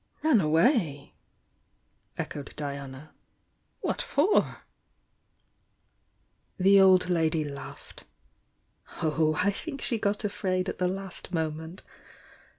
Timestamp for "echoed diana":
2.17-3.13